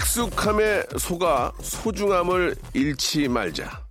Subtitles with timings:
[0.00, 3.82] 익숙함에 속아 소중함을 잃지 말자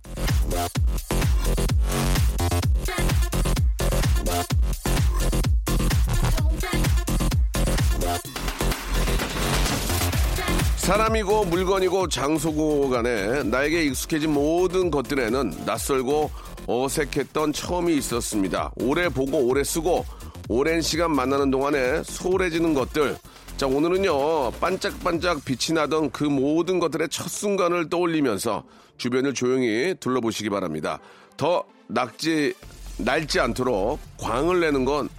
[10.78, 16.30] 사람이고 물건이고 장소고 간에 나에게 익숙해진 모든 것들에는 낯설고
[16.66, 18.72] 어색했던 처음이 있었습니다.
[18.80, 20.04] 오래 보고 오래 쓰고
[20.48, 23.16] 오랜 시간 만나는 동안에 소홀해지는 것들.
[23.60, 28.64] 자, 오늘은요, 반짝반짝 빛이 나던 그 모든 것들의 첫 순간을 떠올리면서
[28.96, 30.98] 주변을 조용히 둘러보시기 바랍니다.
[31.36, 32.54] 더 낙지,
[32.96, 35.10] 낡지 않도록 광을 내는 건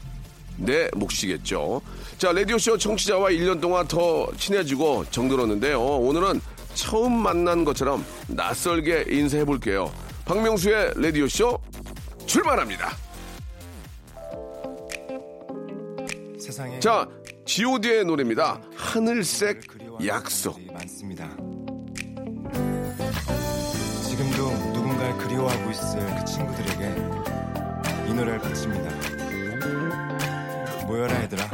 [0.57, 1.83] 내 몫이겠죠.
[2.17, 5.79] 자, 라디오쇼 청취자와 1년 동안 더 친해지고 정들었는데요.
[5.79, 6.41] 오늘은
[6.73, 9.91] 처음 만난 것처럼 낯설게 인사해 볼게요.
[10.25, 11.59] 박명수의 라디오쇼
[12.25, 12.89] 출발합니다.
[16.39, 17.07] 세상에 자,
[17.55, 18.61] god의 노래입니다.
[18.77, 19.63] 하늘색
[20.05, 20.57] 약속.
[20.71, 21.27] 많습니다.
[24.07, 26.95] 지금도 누군가를 그리워하고 있을 그 친구들에게
[28.07, 28.89] 이 노래를 바칩니다.
[30.87, 31.49] 모여라 얘들아.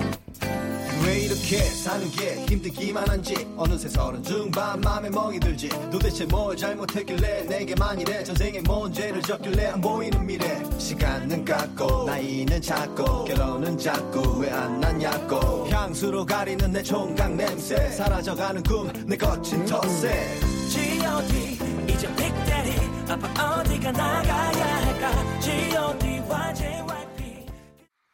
[1.08, 3.34] 왜 이렇게 사는 게 힘들기만 한지?
[3.56, 5.70] 어느새 서른 중반 맘에 멍이 들지.
[5.90, 8.24] 도대체 뭘 잘못했길래 내게만 이래?
[8.26, 10.62] 전생에 뭔 죄를 졌길래 안 보이는 미래.
[10.78, 15.68] 시간은 갔고 나이는 작고 결혼은 작고 왜 안 났냐고.
[15.70, 17.90] 향수로 가리는 내 총각 냄새.
[17.92, 20.38] 사라져가는 꿈 내 거친 텃세.
[20.70, 21.58] G.O.D
[21.94, 22.74] 이제 빅데리.
[23.08, 25.40] 아빠 어디가 나가야 할까?
[25.40, 26.97] G.O.D와 JYP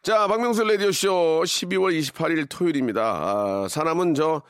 [0.03, 3.01] 자, 박명수 라디오쇼 12월 28일 토요일입니다.
[3.01, 4.41] 아, 사람은 저,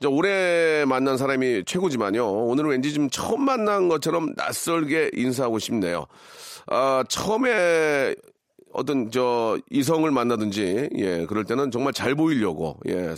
[0.00, 2.28] 저 오래 만난 사람이 최고지만요.
[2.28, 6.06] 오늘은 왠지 좀 처음 만난 것처럼 낯설게 인사하고 싶네요.
[6.66, 8.16] 아, 처음에
[8.72, 13.14] 어떤 저 이성을 만나든지, 예, 그럴 때는 정말 잘 보이려고, 예,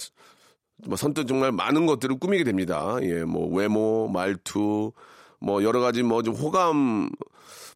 [0.86, 2.98] 뭐 선뜻 정말 많은 것들을 꾸미게 됩니다.
[3.00, 4.92] 예, 뭐 외모, 말투,
[5.40, 7.08] 뭐 여러 가지 뭐 좀 호감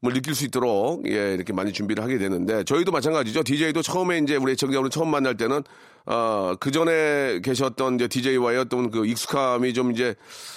[0.04, 3.44] 을 느낄 수 있도록 예, 이렇게 많이 준비를 하게 되는데 저희도 마찬가지죠.
[3.44, 5.62] DJ도 처음에 이제 우리 애청자분 처음 만날 때는
[6.06, 10.16] 어, 그 전에 계셨던 이제 DJ와의 어떤 그 익숙함이 좀 이제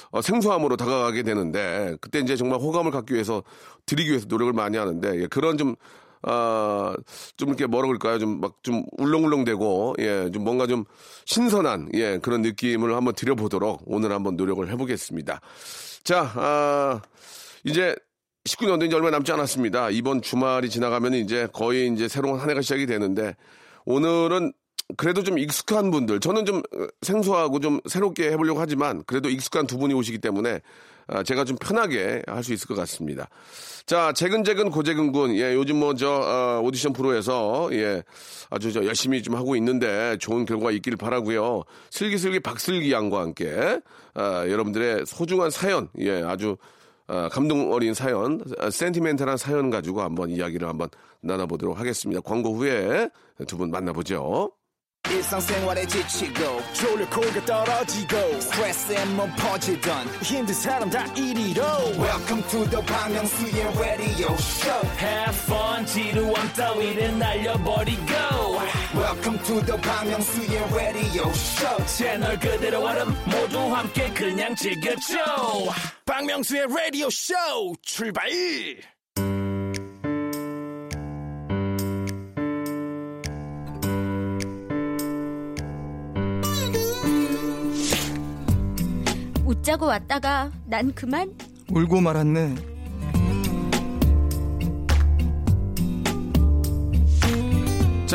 [0.09, 3.44] 어, 생소함으로 다가가게 되는데 그때 이제 정말 호감을 갖기 위해서
[3.85, 5.75] 드리기 위해서 노력을 많이 하는데 예, 그런 좀
[6.23, 6.95] 아,
[7.38, 8.17] 좀 이렇게 뭐라 그럴까요?
[8.17, 10.85] 좀 막 좀 울렁울렁대고, 예, 좀 뭔가 좀
[11.25, 15.39] 신선한, 예, 그런 느낌을 한번 드려보도록 오늘 한번 노력을 해보겠습니다.
[16.03, 17.00] 자, 아,
[17.63, 17.95] 이제
[18.45, 19.89] 19년 된지 얼마 남지 않았습니다.
[19.89, 23.35] 이번 주말이 지나가면 이제 거의 이제 새로운 한 해가 시작이 되는데
[23.85, 24.53] 오늘은
[24.97, 26.61] 그래도 좀 익숙한 분들, 저는 좀
[27.01, 30.61] 생소하고 좀 새롭게 해보려고 하지만 그래도 익숙한 두 분이 오시기 때문에
[31.07, 33.29] 아, 제가 좀 편하게 할 수 있을 것 같습니다.
[33.88, 38.03] 자, 재근재근 고재근군, 예, 요즘 뭐저 어, 오디션 프로에서 예,
[38.51, 41.63] 아주 저 열심히 좀 하고 있는데 좋은 결과 있기를 바라고요.
[41.89, 43.79] 슬기슬기 박슬기 양과 함께
[44.13, 46.57] 아, 여러분들의 소중한 사연, 예, 아주
[47.08, 50.90] 아, 감동 어린 사연, 아, 센티멘탈한 사연 가지고 한번 이야기를 한번
[51.22, 52.22] 나눠보도록 하겠습니다.
[52.22, 53.10] 광고 후에
[53.48, 54.52] 두 분 만나보죠.
[55.86, 56.62] 지치고,
[57.46, 58.18] 떨어지고,
[59.36, 60.08] 퍼지던,
[62.00, 63.16] welcome to the Bang
[63.78, 68.34] radio show Have fun 지루함 따위를 날려버리고
[69.25, 71.86] welcome to the Myung-soo's radio show.
[71.86, 75.18] 채널 그대로 얼음 모두 함께 그냥 즐겨줘.
[76.06, 77.33] 박명수의 라디오 쇼
[77.81, 78.30] 출발!
[89.44, 91.33] 웃자고 왔다가 난 그만?
[91.72, 92.75] 울고 말았네.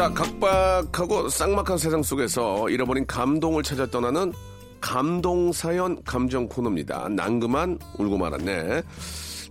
[0.00, 4.32] 자, 각박하고 쌍막한 세상 속에서 잃어버린 감동을 찾아 떠나는
[4.81, 7.11] 감동사연 감정 코너입니다.
[7.11, 8.82] 난 그만 울고 말았네.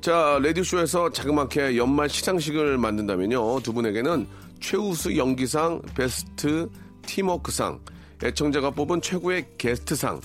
[0.01, 3.59] 자, 라디오쇼에서 자그맣게 연말 시상식을 만든다면요.
[3.59, 4.27] 두 분에게는
[4.59, 6.67] 최우수 연기상, 베스트
[7.05, 7.79] 팀워크상,
[8.23, 10.19] 애청자가 뽑은 최고의 게스트상,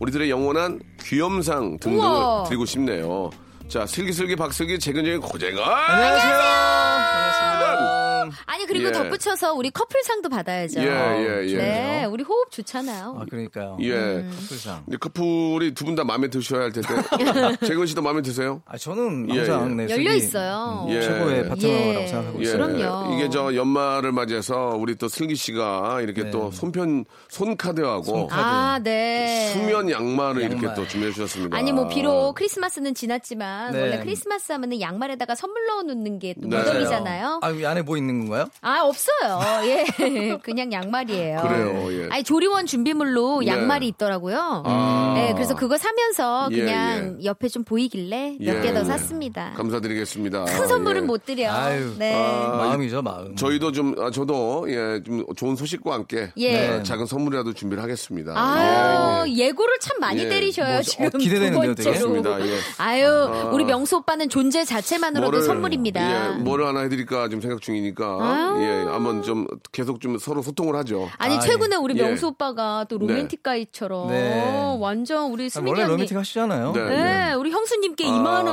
[0.00, 2.44] 우리들의 영원한 귀염상 등등을 우와.
[2.48, 3.30] 드리고 싶네요.
[3.68, 6.32] 자, 슬기슬기 박슬기 재근재근 고재가 안녕하세요.
[6.32, 7.97] 반갑습니
[8.30, 8.36] 다.
[8.36, 8.44] 짠.
[8.46, 8.92] 아니 그리고 예.
[8.92, 10.80] 덧붙여서 우리 커플상도 받아야죠.
[10.80, 11.56] 예, 예, 예.
[11.56, 13.18] 네, 우리 호흡 좋잖아요.
[13.20, 13.76] 아, 그러니까요.
[13.80, 13.92] 예.
[13.92, 14.30] 음.
[14.40, 14.82] 커플상.
[14.84, 16.88] 근데 커플이 두 분 다 마음에 드셔야 할 텐데.
[17.66, 18.62] 재근 씨도 마음에 드세요?
[18.66, 19.86] 아, 저는 예, 항상 예.
[19.86, 20.86] 네, 열려 있어요.
[20.90, 21.02] 예.
[21.02, 22.06] 최고의 파트너라고 예.
[22.06, 22.42] 생각하고 예.
[22.42, 22.56] 있어요.
[22.66, 23.14] 그럼요.
[23.14, 26.30] 이게 저 연말을 맞이해서 우리 또 슬기 씨가 이렇게 네.
[26.30, 28.40] 또 손편 손카드하고 손카드.
[28.40, 29.50] 아, 네.
[29.52, 30.74] 수면 양말을 이렇게 양말.
[30.74, 31.56] 또 준비해 주셨습니다.
[31.56, 33.80] 아니 뭐 비록 크리스마스는 지났지만 네.
[33.80, 36.58] 원래 크리스마스 하면은 양말에다가 선물 넣어 놓는 게또 네.
[36.58, 37.40] 무덤이잖아요.
[37.42, 38.46] 아, 이 안에 뭐 있는 건가요?
[38.60, 39.40] 아 없어요.
[39.66, 39.84] 예,
[40.42, 41.40] 그냥 양말이에요.
[41.42, 42.08] 그래요, 예.
[42.10, 43.46] 아니 조리원 준비물로 네.
[43.46, 44.62] 양말이 있더라고요.
[44.66, 45.12] 아.
[45.16, 48.60] 네, 그래서 그거 사면서 예, 그냥 옆에 좀 보이길래 몇 예.
[48.62, 49.52] 개더 샀습니다.
[49.56, 50.44] 감사드리겠습니다.
[50.44, 51.06] 큰 선물은 예.
[51.06, 51.52] 못 드려.
[51.52, 51.94] 아유.
[51.98, 52.14] 네.
[52.14, 53.36] 아, 마음이죠, 마음.
[53.36, 56.68] 저희도 좀 아, 저도 예, 좀 좋은 소식과 함께 예.
[56.68, 58.32] 어, 작은 선물이라도 준비를 하겠습니다.
[58.36, 59.48] 아유, 예, 예.
[59.48, 60.28] 예고를 참 많이 예.
[60.28, 61.06] 때리셔요, 뭐, 지금.
[61.06, 61.84] 어, 기대되는데요, 두.
[61.84, 62.46] 번째로.
[62.46, 62.58] 예.
[62.78, 66.34] 아유, 우리 명수 오빠는 존재 자체만으로도 선물입니다.
[66.36, 68.62] 예, 뭐를 하나 해드릴까 좀 생각 중이니까 아유.
[68.62, 71.08] 예, 한번 좀 계속 좀 서로 소통을 하죠.
[71.18, 72.02] 아니, 아, 최근에 우리 예.
[72.02, 74.76] 명수 오빠가 또 로맨틱 가이처럼 네.
[74.80, 75.92] 완전 우리 아, 수민이 원래 언니.
[75.92, 76.72] 로맨틱 하시잖아요.
[76.72, 76.84] 네.
[76.84, 78.10] 네, 우리 형수님께 아.
[78.10, 78.48] 2만원.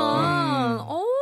[0.88, 1.15] 어, 나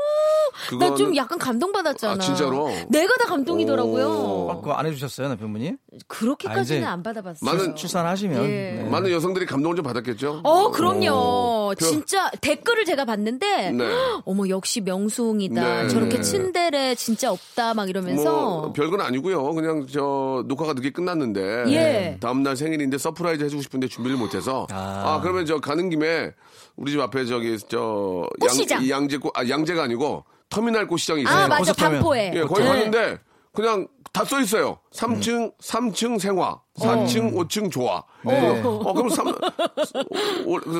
[0.70, 2.14] 그거는- 좀 약간 감동받았잖아.
[2.14, 2.70] 아, 진짜로?
[2.90, 4.08] 내가 다 감동이더라고요.
[4.08, 4.52] 오.
[4.52, 5.74] 아, 그거 안 해주셨어요, 남편분이?
[6.08, 7.40] 그렇게까지는 아, 안 받아봤어요.
[7.50, 8.44] 많은 출산하시면.
[8.46, 8.48] 예.
[8.84, 8.90] 네.
[8.90, 10.42] 많은 여성들이 감동을 좀 받았겠죠.
[10.44, 11.74] 어, 그럼요.
[11.78, 13.86] 그- 진짜 댓글을 제가 봤는데, 네.
[14.26, 15.84] 어머, 역시 명수홍이다.
[15.84, 15.88] 네.
[15.90, 16.22] 저렇게 네.
[16.22, 17.74] 츤데레 진짜 없다.
[17.74, 18.24] 막 이러면서.
[18.32, 19.54] 뭐 별건 아니고요.
[19.54, 22.18] 그냥 저 녹화가 늦게 끝났는데 예.
[22.20, 24.76] 다음 날 생일인데 surprise 해주고 싶은데 준비를 못해서 아,
[25.18, 25.20] 아.
[25.22, 26.32] 그러면 저 가는 김에
[26.76, 28.82] 우리 집 앞에 저기 저 꽃시장.
[28.90, 31.46] 양, 양재 꽃 아, 양재가 아니고 터미널 꽃시장이 있어요.
[31.46, 31.74] 아, 맞아.
[31.74, 32.32] 반포에.
[32.36, 32.68] 예, 거기 네.
[32.70, 33.20] 갔는데
[33.54, 34.78] 그냥 다 써 있어요.
[34.94, 38.04] 3층, 삼 3층 생화, 4층, 5층 조화.
[38.24, 38.62] 네.
[38.64, 39.26] 어, 그럼 3,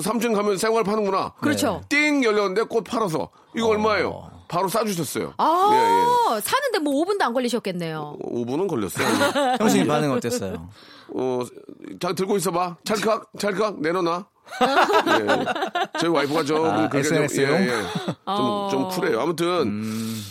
[0.02, 1.34] 3층 가면 생활 파는구나.
[1.42, 1.82] 그렇죠.
[1.90, 3.30] 띵 열렸는데 꽃 팔아서.
[3.56, 4.30] 이거 얼마예요?
[4.48, 5.34] 바로 싸주셨어요.
[5.38, 6.42] 아, 예, 예.
[6.42, 8.18] 사는데 뭐 5분도 안 걸리셨겠네요.
[8.22, 9.08] 5분은 걸렸어요.
[9.60, 10.70] 형수님 반응 어땠어요?
[11.16, 11.42] 어,
[12.00, 12.78] 자, 들고 있어봐.
[12.84, 14.26] 찰칵, 찰칵, 내려놔.
[14.62, 15.46] 예.
[16.00, 17.62] 저희 와이프가 좀, 아, 그렇게 좀, SNS 용?
[17.62, 17.82] 예, 예.
[18.26, 19.20] 좀, 좀 쿨해요.
[19.20, 19.82] 아무튼,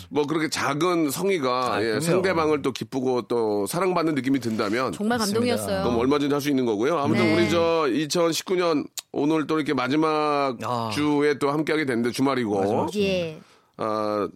[0.09, 1.99] 뭐 그렇게 작은 성의가, 아, 예.
[1.99, 5.83] 상대방을 또 기쁘고 또 사랑받는 느낌이 든다면, 정말 감동이었어요.
[5.83, 6.97] 그럼 얼마든지 할 수 있는 거고요.
[6.99, 7.35] 아무튼 네.
[7.35, 10.89] 우리 저 2019년 오늘 또 이렇게 마지막 아.
[10.93, 13.39] 주에 또 함께하게 됐는데 주말이고, 예.
[13.77, 14.27] 아,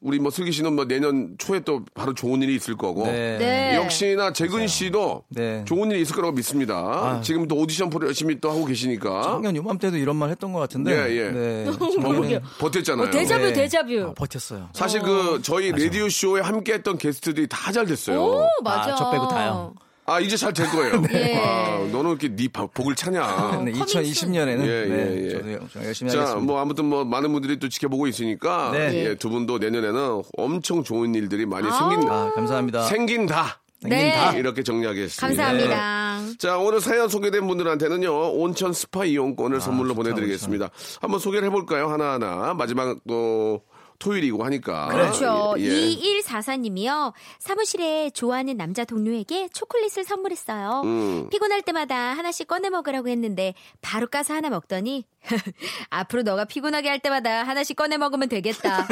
[0.00, 3.36] 우리 뭐 슬기 씨는 뭐 내년 초에 또 바로 좋은 일이 있을 거고, 네.
[3.38, 3.76] 네.
[3.76, 5.64] 역시나 재근 씨도 네.
[5.66, 7.20] 좋은 일이 있을 거라고 믿습니다.
[7.22, 9.22] 지금 또 오디션 프로 열심히 또 하고 계시니까.
[9.22, 10.92] 작년 요맘때도 이런 말 했던 것 같은데.
[10.92, 11.30] 예, 예.
[11.30, 11.64] 네.
[11.76, 13.08] 버- 정말 버텼잖아요.
[13.08, 13.52] 어, 데자뷰, 네.
[13.52, 14.06] 데자뷰.
[14.10, 14.68] 아, 버텼어요.
[14.72, 18.22] 사실 그 저희 라디오 쇼에 함께 했던 게스트들이 다 잘 됐어요.
[18.22, 18.92] 오, 맞아.
[18.92, 19.74] 아, 저 빼고 다요.
[20.08, 21.02] 아 이제 잘 될 거예요.
[21.12, 21.34] 예.
[21.42, 23.60] 아, 너는 이렇게 네 바- 복을 차냐?
[23.64, 24.02] 네, coming soon.
[24.02, 25.30] 2020년에는 예, 예, 네, 예.
[25.30, 26.46] 저도 좀 열심히 자, 하겠습니다.
[26.46, 28.94] 뭐 아무튼 뭐 많은 분들이 또 지켜보고 있으니까 네.
[29.10, 32.84] 예, 두 분도 내년에는 엄청 좋은 일들이 많이 생긴 아, 감사합니다.
[32.84, 33.60] 생긴다.
[33.82, 33.90] 네.
[34.12, 34.32] 생긴다.
[34.38, 35.26] 이렇게 정리하겠습니다.
[35.26, 36.16] 감사합니다.
[36.38, 40.70] 자, 오늘 사연 소개된 분들한테는요, 온천 스파 이용권을 선물로 아, 좋다, 보내드리겠습니다.
[41.00, 41.88] 한번 소개를 해볼까요?
[41.88, 42.54] 하나하나.
[42.54, 43.60] 마지막 또
[43.98, 44.88] 토요일이고 하니까.
[44.88, 45.54] 그렇죠.
[45.58, 45.68] 예.
[45.68, 47.12] 2144님이요.
[47.38, 50.82] 사무실에 좋아하는 남자 동료에게 초콜릿을 선물했어요.
[50.84, 51.28] 음.
[51.30, 55.04] 피곤할 때마다 하나씩 꺼내 먹으라고 했는데 바로 까서 하나 먹더니
[55.90, 58.86] 앞으로 너가 피곤하게 할 때마다 하나씩 꺼내 먹으면 되겠다.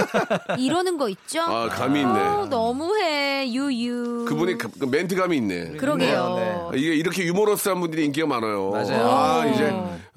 [0.58, 1.40] 이러는 거 있죠?
[1.42, 2.20] 아, 감이 있네.
[2.20, 3.50] 어, 너무해.
[3.52, 4.24] 유유.
[4.28, 5.72] 그분이 가- 그 멘트 감이 있네.
[5.76, 6.70] 그러게요.
[6.72, 6.78] 네.
[6.78, 8.70] 이게 이렇게 유머러스한 분들이 인기가 많아요.
[8.70, 9.08] 맞아요.
[9.08, 9.72] 아, 이제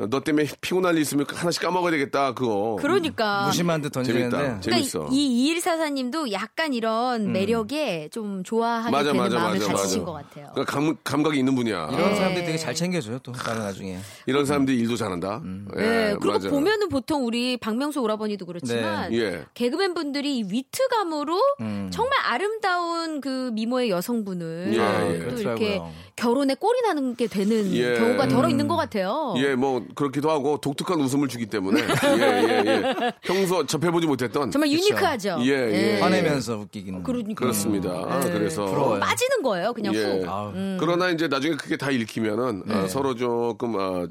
[0.09, 2.33] 너 때문에 피곤할 일 있으면 하나씩 까먹어야 되겠다.
[2.33, 2.77] 그거.
[2.81, 3.45] 그러니까.
[3.47, 4.29] 무심한 듯 던지는데.
[4.37, 4.59] 재밌다.
[4.61, 4.99] 재밌어.
[4.99, 10.05] 그러니까 이 2144님도 약간 이런 매력에 좀 좋아하게 맞아, 되는 맞아, 마음을 맞아, 가지신 맞아.
[10.05, 10.49] 것 같아요.
[10.53, 11.89] 그러니까 감, 감각이 있는 분이야.
[11.91, 12.15] 이런 네.
[12.15, 13.31] 사람들이 되게 잘 챙겨줘요, 또.
[13.31, 13.97] 나는 나중에.
[14.25, 15.41] 이런 사람들이 일도 잘한다.
[15.77, 16.49] 예, 네, 그리고 맞아요.
[16.51, 19.17] 보면은 보통 우리 박명수 오라버니도 그렇지만 네.
[19.17, 19.45] 예.
[19.53, 21.39] 개그맨 분들이 이 위트감으로
[21.91, 25.19] 정말 아름다운 그 미모의 여성분을 예, 아, 예.
[25.19, 25.67] 또 그렇더라고요.
[25.67, 25.81] 이렇게
[26.15, 27.95] 결혼에 꼴이 나는 게 되는 예.
[27.99, 29.35] 경우가 덜어 있는 것 같아요.
[29.37, 31.81] 예, 뭐 그렇기도 하고 독특한 웃음을 주기 때문에
[32.17, 33.13] 예, 예, 예.
[33.21, 35.37] 평소 접해보지 못했던 정말 유니크하죠.
[35.41, 35.47] 예,
[35.97, 36.01] 예.
[36.01, 37.03] 화내면서 웃기기는.
[37.03, 37.39] 그러니까.
[37.41, 37.89] 그렇습니다.
[37.89, 38.99] 아, 그래서 부러워요.
[38.99, 40.03] 빠지는 거예요, 그냥 예.
[40.03, 40.27] 훅.
[40.27, 40.53] 아우.
[40.79, 42.73] 그러나 이제 나중에 그게 다 읽히면은 네.
[42.73, 44.07] 아, 서로 조금 아,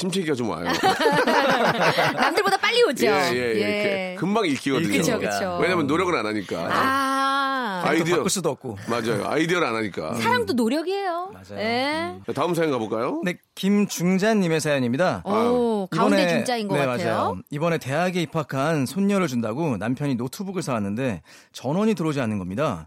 [0.00, 0.64] 침체기가 좀 와요.
[2.14, 3.06] 남들보다 빨리 오죠.
[3.06, 4.14] 예, 예, 예.
[4.14, 4.92] 그- 금방 읽히거든요.
[4.98, 5.58] 그쵸, 그쵸.
[5.60, 6.68] 왜냐면 노력을 안 하니까.
[6.70, 8.78] 아, 아이디어 바꿀 수도 없고.
[8.88, 9.26] 맞아요.
[9.26, 10.14] 아이디어를 안 하니까.
[10.14, 11.32] 사랑도 노력이에요.
[11.32, 11.60] 맞아요.
[11.62, 12.14] 예.
[12.26, 13.20] 자, 다음 사연 가볼까요?
[13.24, 15.22] 네, 김중자님의 사연입니다.
[15.26, 17.06] 오, 가운데 중자인 것 네, 같아요.
[17.14, 17.36] 맞아요.
[17.50, 22.86] 이번에 대학에 입학한 손녀를 준다고 남편이 노트북을 사왔는데 전원이 들어오지 않는 겁니다.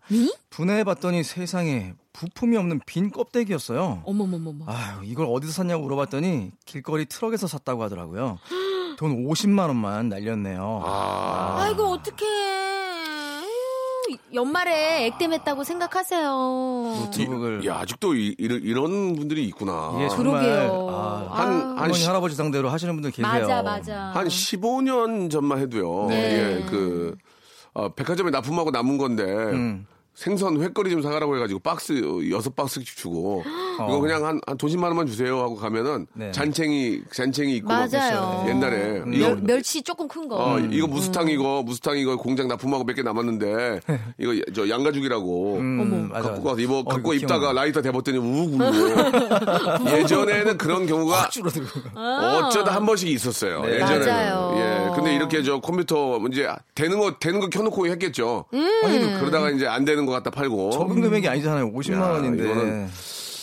[0.50, 4.04] 분해해봤더니 세상에 부품이 없는 빈 껍데기였어요.
[4.06, 4.66] 어머머머머.
[4.68, 8.38] 아유, 이걸 어디서 샀냐고 물어봤더니 길거리 트럭에서 샀다고 하더라고요.
[8.98, 10.82] 돈 50만 원만 날렸네요.
[10.86, 12.24] 아, 아이고, 어떡해.
[14.34, 16.28] 연말에 액땜했다고 생각하세요.
[16.30, 18.36] 노트북을 야, 아직도 이,
[18.74, 19.92] 런 분들이 있구나.
[19.92, 20.88] 정말 그러게요.
[20.92, 23.28] 아, 한- 한, 시- 할아버지 상대로 하시는 분들 계세요.
[23.32, 24.12] 맞아, 맞아.
[24.14, 26.08] 한 15년 전만 해도요.
[26.10, 26.16] 네.
[26.62, 27.16] 예, 그
[27.74, 29.88] 어, 백화점에 납품하고 남은 건데 음.
[30.14, 33.44] 생선 회거리 좀 사가라고 해가지고 박스 여섯 박스씩 주고
[33.76, 36.32] 이거 그냥 한, 한 도십만 원만 주세요 하고 가면은 네.
[36.32, 38.46] 잔챙이 잔챙이 있고 막 맞아요.
[38.48, 38.76] 옛날에
[39.06, 39.14] 음.
[39.14, 40.36] 이거 멸, 멸치 조금 큰 거.
[40.38, 43.80] 어, 이거 무스탕 이거 무스탕 이거 공장 납품하고 몇 개 남았는데
[44.20, 46.50] 이거 저 양가죽이라고 음, 맞아, 갖고 맞아.
[46.52, 47.62] 가서 입어 어, 갖고 입다가 기억나.
[47.62, 48.64] 라이터 대봤더니 우욱 울고
[49.98, 51.70] 예전에는 그런 경우가 확 줄어들고.
[51.96, 53.62] 어쩌다 한 번씩 있었어요.
[53.62, 53.76] 네.
[53.76, 54.06] 예전에는.
[54.08, 54.54] 맞아요.
[54.58, 54.96] 예.
[54.96, 58.46] 근데 이렇게 저 컴퓨터 이제 되는 거 되는 거 켜놓고 했겠죠.
[58.52, 60.72] 그러다가 이제 안 되는 거 갖다 팔고.
[60.72, 61.72] 적은 금액이 아니잖아요.
[61.74, 62.88] 50만 야, 원인데.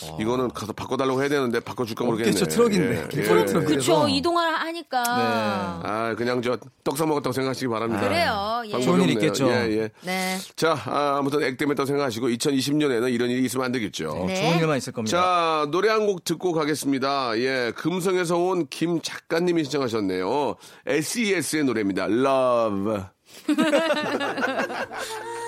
[0.05, 2.31] 이거는 이거는 가서 바꿔달라고 해야 되는데 바꿔줄까 모르겠네.
[2.31, 2.45] 없겠죠.
[2.45, 2.95] 트럭인데.
[2.97, 3.23] 예, 예.
[3.23, 3.65] 트럭.
[3.65, 5.03] 그쵸, 이동을 하니까.
[5.03, 5.87] 네.
[5.87, 8.01] 아 그냥 저 떡 사 먹었다고 생각하시기 바랍니다.
[8.01, 8.81] 그래요, 예.
[8.81, 9.11] 좋은 일.
[9.11, 9.47] 있겠죠.
[9.49, 9.89] 예, 예.
[10.01, 10.37] 네.
[10.55, 14.25] 자, 아, 아무튼 액땜했다고 생각하시고 2020년에는 이런 일이 있으면 안 되겠죠.
[14.27, 14.35] 네.
[14.35, 15.15] 좋은 일만 있을 겁니다.
[15.17, 17.37] 자, 노래 한 곡 듣고 가겠습니다.
[17.37, 20.55] 예, 금성에서 온 김 작가님이 신청하셨네요.
[20.87, 22.05] SES의 노래입니다.
[22.05, 23.03] Love.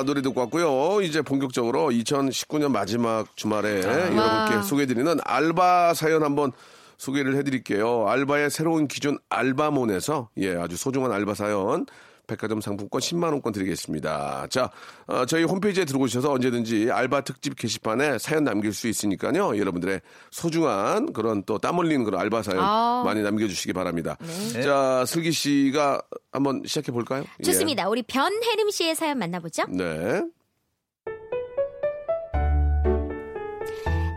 [0.00, 1.02] 자, 노래 듣고 왔고요.
[1.02, 6.52] 이제 본격적으로 2019년 마지막 주말에 여러분께 소개해드리는 알바 사연 한번
[6.96, 8.08] 소개를 해드릴게요.
[8.08, 11.84] 알바의 새로운 기준 알바몬에서 예, 아주 소중한 알바 사연
[12.30, 14.46] 백화점 상품권 10만 원권 드리겠습니다.
[14.50, 14.70] 자,
[15.06, 19.58] 어, 저희 홈페이지에 들어오셔서 언제든지 알바 특집 게시판에 사연 남길 수 있으니까요.
[19.58, 23.02] 여러분들의 소중한 그런 또 땀 흘리는 그런 알바 사연 아.
[23.04, 24.16] 많이 남겨주시기 바랍니다.
[24.62, 26.00] 자, 슬기 씨가
[26.32, 27.24] 한번 시작해 볼까요?
[27.40, 27.42] 예.
[27.42, 27.88] 좋습니다.
[27.88, 29.64] 우리 변혜림 씨의 사연 만나보죠.
[29.68, 30.22] 네.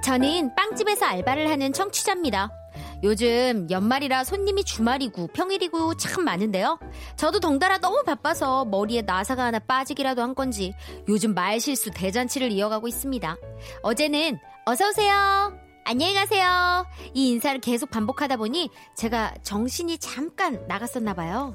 [0.03, 2.49] 저는 빵집에서 알바를 하는 청취자입니다.
[3.03, 6.79] 요즘 연말이라 손님이 주말이고 평일이고 참 많은데요.
[7.17, 10.73] 저도 덩달아 너무 바빠서 머리에 나사가 하나 빠지기라도 한 건지
[11.09, 13.35] 요즘 말 실수 대잔치를 이어가고 있습니다.
[13.81, 15.53] 어제는 어서 오세요.
[15.83, 16.87] 안녕히 가세요.
[17.13, 21.53] 이 인사를 계속 반복하다 보니 제가 정신이 잠깐 나갔었나 봐요.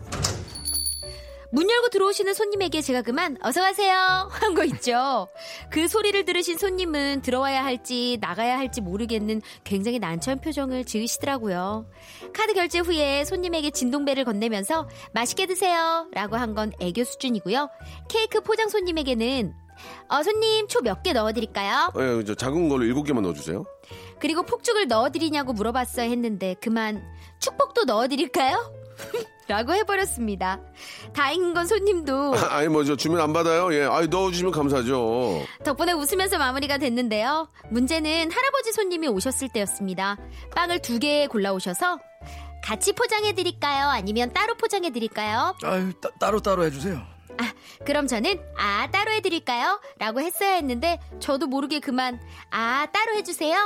[1.51, 5.29] 문 열고 들어오시는 손님에게 제가 그만 어서 가세요 한 거 있죠.
[5.71, 11.87] 그 소리를 들으신 손님은 들어와야 할지 나가야 할지 모르겠는 굉장히 난처한 표정을 지으시더라고요.
[12.35, 17.69] 카드 결제 후에 손님에게 진동배를 건네면서 맛있게 드세요 라고 한 건 애교 수준이고요.
[18.09, 19.55] 케이크 포장 손님에게는
[20.09, 21.93] 어, 손님 초 몇 개 넣어드릴까요?
[21.99, 23.65] 예, 저 작은 걸로 일곱 개만 넣어주세요.
[24.19, 27.03] 그리고 폭죽을 넣어드리냐고 물어봤어야 했는데 그만
[27.39, 28.75] 축복도 넣어드릴까요?
[29.49, 30.61] 라고 해버렸습니다.
[31.15, 33.73] 다행인 건 손님도 아 니 뭐 저 주면 안 받아요.
[33.75, 35.43] 예, 아니 넣어주시면 감사하죠.
[35.65, 37.49] 덕분에 웃으면서 마무리가 됐는데요.
[37.71, 40.17] 문제는 할아버지 손님이 오셨을 때였습니다.
[40.55, 41.99] 빵을 두 개 골라오셔서
[42.63, 43.89] 같이 포장해드릴까요?
[43.89, 45.57] 아니면 따로 포장해드릴까요?
[45.65, 47.01] 아유, 따, 따로 따로 해주세요.
[47.41, 47.53] 아,
[47.87, 49.81] 그럼 저는 아, 따로 해드릴까요?
[49.99, 53.57] 라고 했어야 했는데 저도 모르게 그만 아, 따로 해주세요?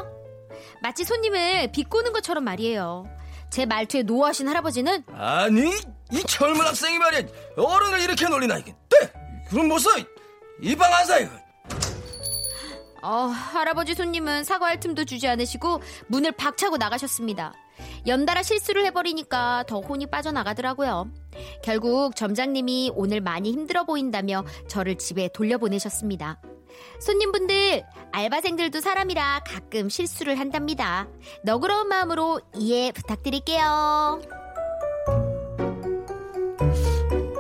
[0.83, 3.07] 마치 손님을 비꼬는 것처럼 말이에요.
[3.53, 5.71] 제 말투에 노하신 할아버지는 아니,
[6.11, 7.21] 이 젊은 학생이 말이야.
[7.55, 8.75] 어른을 이렇게 놀리나 이게.
[8.89, 9.13] 네,
[9.51, 9.91] 그럼 뭐 써?
[10.63, 11.29] 이방 안 사요.
[13.03, 17.53] 어, 할아버지 손님은 사과할 틈도 주지 않으시고 문을 박차고 나가셨습니다.
[18.07, 21.11] 연달아 실수를 해버리니까 더 혼이 빠져나가더라고요.
[21.63, 26.41] 결국 점장님이 오늘 많이 힘들어 보인다며 저를 집에 돌려보내셨습니다.
[27.01, 31.09] 손님분들, 알바생들도 사람이라 가끔 실수를 한답니다.
[31.45, 34.42] 너그러운 마음으로 이해 부탁드릴게요.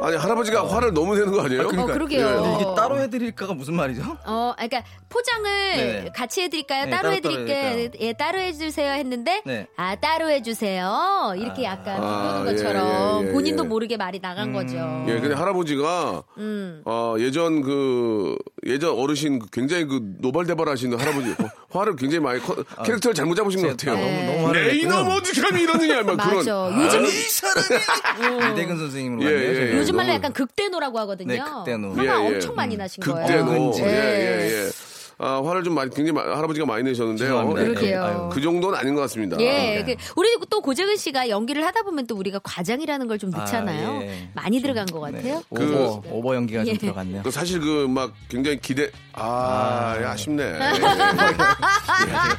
[0.02, 1.68] 아니 할아버지가 화를 너무 내는 거 아니에요?
[1.68, 2.26] 어, 그러게요.
[2.26, 2.54] 예.
[2.54, 4.02] 이게 따로 해드릴까가 무슨 말이죠?
[4.24, 6.12] 어, 그러니까 포장을 네.
[6.14, 6.86] 같이 해드릴까요?
[6.86, 7.70] 네, 따로 따로 해드릴게요.
[7.70, 9.66] 따로 예, 따로 해주세요 했는데 네.
[9.76, 11.34] 아 따로 해주세요.
[11.36, 13.68] 이렇게 약간 아, 비꼬는 예, 것처럼 예, 예, 본인도 예.
[13.68, 14.76] 모르게 말이 나간 거죠.
[15.08, 16.82] 예, 근데 할아버지가 음.
[16.84, 21.34] 어, 예전 그 예전 어르신 그 굉장히 그 노발대발하시는 할아버지
[21.72, 23.96] 화를 굉장히 많이 커- 캐릭터를 잘못 잡으신 것 같아요.
[23.96, 25.00] 너무 너무 화를 내 냈고요.
[25.00, 26.30] 이놈 어떻게 감히 이러느냐 막 맞아.
[26.30, 27.06] 그런 요즘
[28.52, 29.50] 이대근 선생님으로 예, 갔네요.
[29.50, 29.66] 예, 저희.
[29.68, 29.76] 예.
[29.78, 31.32] 요즘 말로 너무- 약간 극대노라고 하거든요.
[31.32, 31.90] 네, 극대노.
[31.94, 32.34] 화가 예, 예.
[32.34, 33.26] 엄청 많이 나신 거예요.
[33.26, 33.72] 극대노.
[33.76, 33.82] 네.
[33.84, 34.70] 예, 예, 예.
[35.24, 37.54] 아, 화를 좀 많이, 굉장히 마- 할아버지가 많이 내셨는데요.
[37.58, 38.04] 예, 그러게요.
[38.04, 38.28] 아유.
[38.32, 39.36] 그 정도는 아닌 것 같습니다.
[39.40, 43.88] 예, 그 우리 또 고재근 씨가 연기를 하다 보면 또 우리가 과장이라는 걸 좀 넣잖아요.
[43.88, 44.28] 아, 예.
[44.34, 45.16] 많이 들어간 것 네.
[45.18, 45.42] 같아요.
[45.54, 45.62] 그-
[46.02, 46.70] 오버, 오버 연기가 예.
[46.72, 47.22] 좀 들어갔네요.
[47.22, 50.42] 그 사실 그 막 굉장히 기대, 아, 예, 아쉽네.
[50.58, 50.58] 예,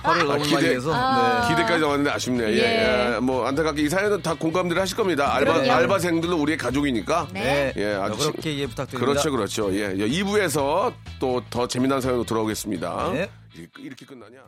[0.03, 0.91] 화를 너무 기대- 많이 내서.
[0.93, 1.41] 아.
[1.41, 1.49] 네.
[1.55, 2.43] 기대까지 나왔는데 아쉽네.
[2.45, 3.13] 예, 예.
[3.15, 3.19] 예.
[3.19, 5.33] 뭐 안타깝게 이 사연은 다 공감들 하실 겁니다.
[5.35, 5.71] 알바, 그럼요.
[5.71, 7.27] 알바생들도 우리의 가족이니까.
[7.33, 7.73] 네.
[7.77, 9.11] 예, 아주 너그럽게 이해 부탁드립니다.
[9.11, 9.73] 그렇죠, 그렇죠.
[9.75, 12.72] 예, 2부에서 또 더 재미난 사연으로 돌아오겠습니다.
[12.79, 13.29] 네.
[13.55, 14.43] 이렇게, 이렇게 끝나냐?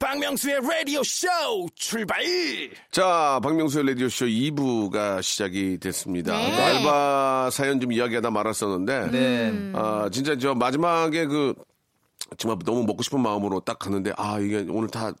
[0.00, 1.28] 박명수의 라디오 쇼
[1.74, 2.24] 출발!
[2.90, 6.36] 자, 박명수의 라디오 쇼 2부가 시작이 됐습니다.
[6.36, 6.50] 네.
[6.50, 9.72] 그 알바 사연 좀 이야기하다 말았었는데, 네.
[9.74, 11.54] 아, 진짜 저 마지막에 그,
[12.38, 15.12] 정말 너무 먹고 싶은 마음으로 딱 갔는데, 아, 이게 오늘 다,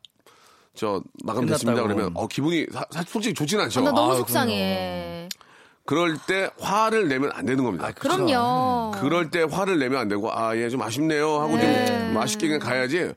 [0.74, 1.82] 저, 마감됐습니다.
[1.82, 3.80] 그러면, 어, 기분이, 사, 실 솔직히 좋진 않죠.
[3.80, 5.28] 아, 나 너무 아유, 속상해.
[5.30, 5.49] 그
[5.94, 7.90] 럴 때 화를 내면 안 되는 겁니다.
[7.92, 8.92] 그럼요.
[9.00, 11.40] 그럴 때 화를 내면 안 되고, 아, 예, 좀 아쉽네요.
[11.40, 13.12] 하고 좀 맛있게 그냥 가야지.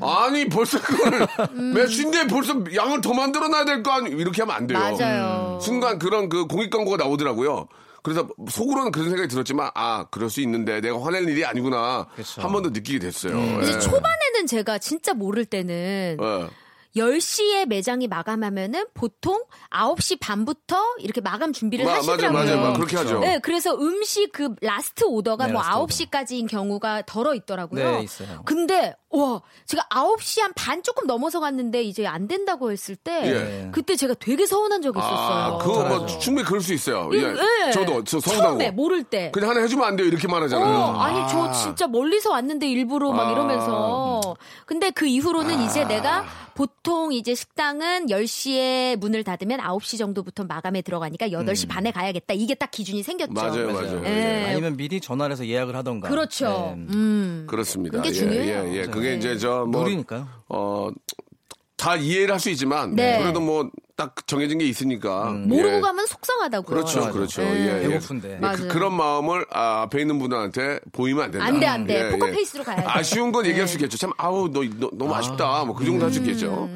[0.00, 1.26] 아니, 벌써 그걸,
[1.74, 4.78] 매주인데 벌써 양을 더 만들어 놔야 될 거 아니, 이렇게 하면 안 돼요.
[4.78, 5.58] 맞아요.
[5.62, 7.68] 순간 그런 그 공익 광고가 나오더라고요.
[8.02, 12.06] 그래서 속으로는 그런 생각이 들었지만, 아, 그럴 수 있는데 내가 화낼 일이 아니구나.
[12.38, 13.36] 한 번 더 느끼게 됐어요.
[13.62, 13.78] 이제 예.
[13.80, 16.48] 초반에는 제가 진짜 모를 때는 예.
[16.96, 22.44] 10시에 매장이 마감하면은 보통 9시 반부터 이렇게 마감 준비를 마- 맞아요, 하시더라고요.
[22.44, 22.60] 맞아요.
[22.60, 23.20] 막 그렇게 하죠.
[23.20, 25.86] 네, 그래서 음식 그 라스트 오더가 네, 뭐 last order.
[25.86, 27.90] 9시까지인 경우가 더러 있더라고요.
[27.98, 28.42] 네, 있어요.
[28.44, 33.22] 근데 와, 제가 9시 한 반 조금 넘어서 갔는데 이제 안 된다고 했을 때
[33.64, 33.70] 예.
[33.72, 35.16] 그때 제가 되게 서운한 적이 있었어요.
[35.16, 37.08] 아, 그거 뭐 충분히 그럴 수 있어요.
[37.14, 37.34] 예.
[37.68, 37.70] 예.
[37.70, 38.48] 저도, 저 성당고.
[38.48, 39.30] 처음에 모를 때.
[39.32, 40.06] 그냥 하나 해 주면 안 돼요.
[40.06, 40.76] 이렇게 말하잖아요.
[40.78, 43.32] 어, 아니 저 진짜 멀리서 왔는데 일부러 막 아.
[43.32, 46.24] 이러면서 근데 그 이후로는 이제 내가
[46.58, 52.34] 보통 이제 식당은 10시에 문을 닫으면 9시 정도부터 마감에 들어가니까 8시 반에 가야겠다.
[52.34, 53.32] 이게 딱 기준이 생겼죠.
[53.32, 54.04] 맞아요, 맞아요.
[54.04, 54.46] 예.
[54.48, 56.08] 아니면 미리 전화를 해서 예약을 하던가.
[56.08, 56.74] 그렇죠.
[56.76, 56.86] 네.
[56.96, 57.46] 음.
[57.48, 57.98] 그렇습니다.
[57.98, 58.72] 그게 예, 중요해요.
[58.72, 58.86] 예, 예.
[58.86, 60.26] 그게 이제 저 뭐, 무리니까요.
[60.48, 60.90] 어,
[61.78, 63.18] 다 이해를 할 수 있지만, 네.
[63.22, 65.24] 그래도 뭐, 딱 정해진 게 있으니까.
[65.32, 65.80] 모르고 예.
[65.80, 66.76] 가면 속상하다고요.
[66.76, 67.12] 그렇죠, 맞아요.
[67.12, 67.42] 그렇죠.
[67.42, 67.46] 예.
[67.46, 67.88] 예, 예.
[67.88, 68.40] 배고픈데.
[68.42, 68.56] 예.
[68.56, 71.46] 그, 그런 마음을 아, 앞에 있는 분한테 보이면 안 된다.
[71.46, 72.06] 안 돼, 안 돼.
[72.06, 72.82] 예, 포커페이스로 가야 돼.
[72.86, 73.96] 아쉬운 건 얘기할 수 있겠죠.
[73.96, 75.64] 참, 아우, 너, 너, 너무 아쉽다.
[75.64, 76.68] 뭐, 그 정도 할 수 있겠죠.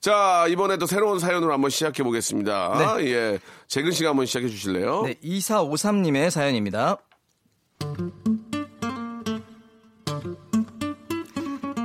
[0.00, 2.96] 자, 이번에도 새로운 사연으로 한번 시작해 보겠습니다.
[3.00, 3.38] 예.
[3.68, 5.02] 재근 씨가 한번 시작해 주실래요?
[5.02, 6.96] 네, 2453님의 사연입니다.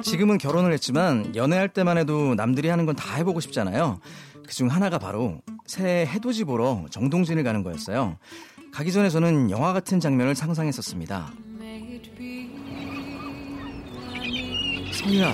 [0.05, 3.99] 지금은 결혼을 했지만 연애할 때만 해도 남들이 하는 건 다 해보고 싶잖아요.
[4.47, 8.17] 그중 하나가 바로 새해 해돋이 보러 정동진을 가는 거였어요.
[8.71, 11.31] 가기 전에 저는 영화 같은 장면을 상상했었습니다.
[14.93, 15.33] 성희야,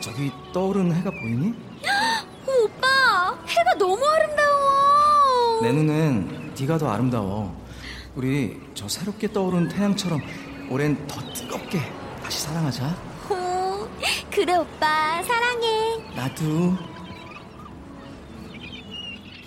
[0.00, 1.54] 저기 떠오르는 해가 보이니?
[2.46, 5.62] 오빠, 해가 너무 아름다워.
[5.62, 7.60] 내 눈엔 네가 더 아름다워.
[8.14, 10.20] 우리 저 새롭게 떠오르는 태양처럼
[10.70, 11.80] 올해는 더 뜨겁게
[12.22, 13.13] 다시 사랑하자.
[14.04, 15.98] 어, 그래 오빠 사랑해.
[16.14, 16.76] 나도.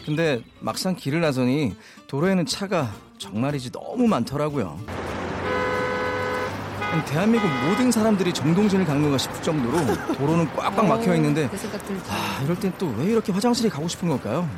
[0.05, 1.75] 근데 막상 길을 나서니
[2.07, 4.79] 도로에는 차가 정말이지 너무 많더라고요.
[7.05, 12.01] 대한민국 모든 사람들이 정동진을 강는가 싶을 정도로 도로는 꽉꽉 막혀 있는데 그.
[12.09, 14.49] 아, 이럴 땐 또 왜 이렇게 화장실에 가고 싶은 걸까요?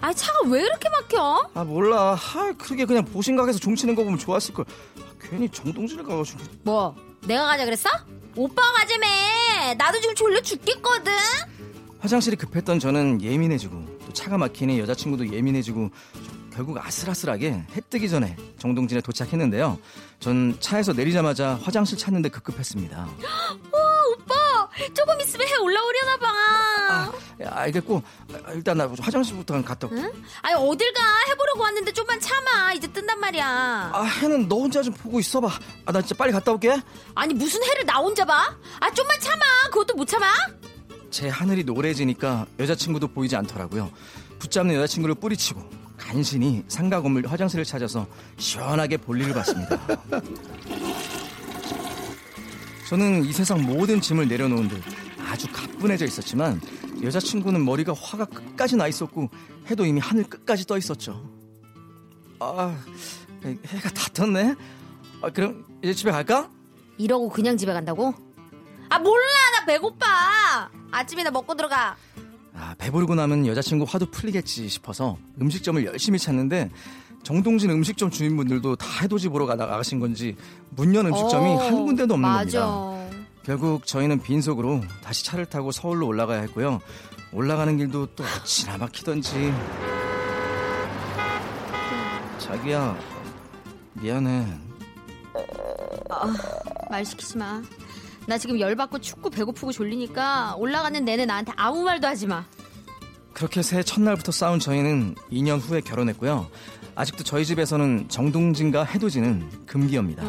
[0.00, 1.48] 아 차가 왜 이렇게 막혀?
[1.54, 2.12] 아 몰라.
[2.14, 4.64] 아, 그러게 그냥 보신각에서 종치는 거 보면 좋았을 걸.
[5.00, 6.40] 아, 괜히 정동진을 가가지고.
[6.64, 6.94] 뭐
[7.26, 7.88] 내가 가자 그랬어?
[8.36, 9.06] 오빠가 가자며.
[9.76, 11.12] 나도 지금 졸려 죽겠거든.
[12.00, 15.90] 화장실이 급했던 저는 예민해지고 또 차가 막히니 여자친구도 예민해지고
[16.52, 19.78] 결국 아슬아슬하게 해 뜨기 전에 정동진에 도착했는데요.
[20.20, 23.08] 전 차에서 내리자마자 화장실 찾는데 급급했습니다.
[24.94, 26.28] 조금 있으면 해 올라오려나 봐.
[26.90, 27.12] 아,
[27.44, 28.02] 알겠고
[28.46, 30.00] 아, 일단 나 화장실부터 갔다 올게.
[30.00, 30.12] 응?
[30.42, 33.90] 아니 어딜 가 해보려고 왔는데 좀만 참아 이제 뜬단 말이야.
[33.94, 35.48] 아 해는 너 혼자 좀 보고 있어봐.
[35.86, 36.80] 아 나 진짜 빨리 갔다 올게.
[37.14, 38.54] 아니 무슨 해를 나 혼자 봐?
[38.80, 39.40] 아 좀만 참아
[39.70, 40.26] 그것도 못 참아?
[41.10, 43.90] 제 하늘이 노래지니까 여자친구도 보이지 않더라고요.
[44.38, 45.62] 붙잡는 여자친구를 뿌리치고
[45.98, 48.06] 간신히 상가 건물 화장실을 찾아서
[48.38, 49.78] 시원하게 볼일을 봤습니다.
[52.92, 54.82] 저는 이 세상 모든 짐을 내려놓은 듯
[55.26, 56.60] 아주 가뿐해져 있었지만
[57.02, 59.30] 여자친구는 머리가 화가 끝까지 나 있었고
[59.70, 61.26] 해도 이미 하늘 끝까지 떠 있었죠.
[62.38, 62.78] 아,
[63.42, 64.54] 해가 다 떴네.
[65.22, 66.50] 아, 그럼 이제 집에 갈까?
[66.98, 68.12] 이러고 그냥 집에 간다고?
[68.90, 69.24] 아 몰라
[69.58, 70.70] 나 배고파.
[70.90, 71.96] 아침이나 먹고 들어가.
[72.54, 76.68] 아, 배부르고 나면 여자친구 화도 풀리겠지 싶어서 음식점을 열심히 찾는데
[77.22, 80.36] 정동진 음식점 주인분들도 다 해돋이 보러 가 나가신 건지
[80.70, 82.66] 문 연 음식점이 어, 한 군데도 없는 맞아.
[82.66, 83.02] 겁니다.
[83.44, 86.80] 결국 저희는 빈속으로 다시 차를 타고 서울로 올라가야 했고요.
[87.32, 89.52] 올라가는 길도 또 어찌나 막히던지.
[92.38, 92.96] 자기야,
[93.94, 94.46] 미안해.
[96.90, 97.62] 말 시키지 마.
[98.26, 102.44] 나 지금 열받고 춥고 배고프고 졸리니까 올라가는 내내 나한테 아무 말도 하지 마.
[103.32, 106.48] 그렇게 새해 첫날부터 싸운 저희는 2년 후에 결혼했고요.
[106.94, 110.24] 아직도 저희 집에서는 정동진과 해돋이는 금기어입니다.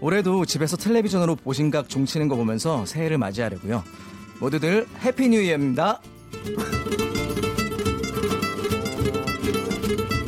[0.00, 3.84] 올해도 집에서 텔레비전으로 보신각 종치는 거 보면서 새해를 맞이하려고요.
[4.40, 6.00] 모두들 Happy New Year입니다.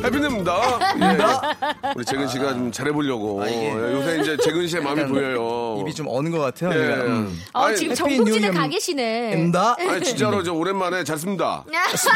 [0.05, 0.79] Happy입니다.
[0.99, 1.91] 예.
[1.95, 3.43] 우리 재근 씨가 좀 잘해보려고.
[3.43, 5.77] 아, 이게- 예, 요새 이제 재근 씨의 마음이 보여요.
[5.81, 6.71] 입이 좀 어는 것 같아요.
[6.79, 6.93] 예.
[7.05, 7.41] 음.
[7.53, 7.93] 어, 아니, 지금
[8.25, 9.33] 뉴가 이어 계시네.
[9.33, 9.75] 입니다.
[9.79, 11.63] 아니 진짜로 저 오랜만에 잘 씁니다.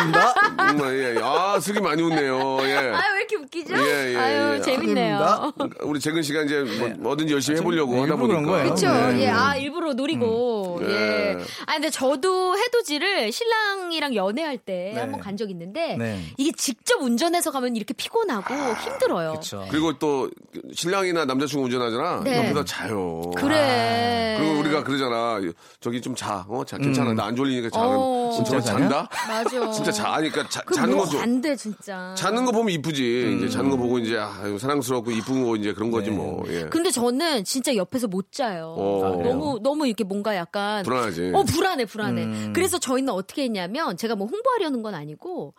[0.02, 0.34] 입니다.
[0.58, 1.20] 정말 예.
[1.24, 2.58] 아 슬기 많이 웃네요.
[2.64, 2.74] 예.
[2.76, 3.76] 아유, 왜 이렇게 웃기죠?
[3.78, 4.62] 예, 예, 아유, 예.
[4.62, 5.54] 재밌네요.
[5.82, 8.42] 우리 재근 씨가 이제 뭐, 뭐든지 열심히 해보려고 네, 하다 보니까.
[8.42, 8.70] 거예요.
[8.74, 8.88] 그쵸.
[8.92, 9.22] 네.
[9.24, 10.69] 예, 아, 일부러 노리고.
[10.82, 10.90] 음.
[10.90, 10.96] 예.
[11.36, 11.44] 네.
[11.66, 15.00] 아, 근데 저도 해돋이를 신랑이랑 연애할 때 네.
[15.00, 16.20] 한번 간 적 있는데, 네.
[16.38, 19.30] 이게 직접 운전해서 가면 이렇게 피곤하고 힘들어요.
[19.32, 19.66] 그렇죠.
[19.70, 20.30] 그리고 또
[20.74, 22.22] 신랑이나 남자친구 운전하잖아.
[22.26, 22.38] 네.
[22.40, 23.22] 옆에서 자요.
[23.38, 24.36] 그래.
[24.40, 25.40] 그리고 우리가 그러잖아.
[25.80, 26.46] 저기 좀 자.
[26.50, 27.14] 어, 자, 괜찮아.
[27.14, 27.80] 나안 졸리니까 자.
[27.82, 28.32] 어.
[28.36, 29.08] 진짜 잔다?
[29.28, 29.72] 맞아.
[29.72, 31.20] 진짜 자니까 자, 그 자는 뭐 거죠.
[31.20, 32.14] 안 돼, 진짜.
[32.18, 33.24] 자는 거 보면 이쁘지.
[33.26, 33.38] 음.
[33.38, 36.16] 이제 자는 거 보고 이제 아, 사랑스럽고 이쁜 거 이제 그런 거지 네.
[36.18, 36.44] 뭐.
[36.50, 36.64] 예.
[36.70, 38.76] 근데 저는 진짜 옆에서 못 자요.
[38.78, 39.22] 어.
[39.24, 41.32] 너무 너무 이렇게 뭔가 약간 불안하지.
[41.34, 42.24] 어 불안해 불안해.
[42.24, 42.54] 음.
[42.54, 45.54] 그래서 저희는 어떻게 했냐면 제가 뭐 홍보하려는 건 아니고